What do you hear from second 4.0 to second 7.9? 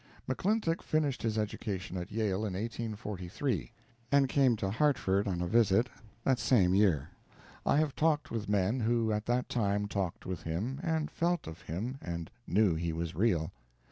and came to Hartford on a visit that same year. I